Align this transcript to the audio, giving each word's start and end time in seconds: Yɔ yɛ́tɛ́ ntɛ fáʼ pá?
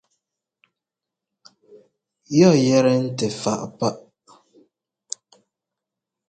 Yɔ 2.37 2.49
yɛ́tɛ́ 2.65 2.95
ntɛ 3.05 3.27
fáʼ 3.41 3.61
pá? 3.77 3.87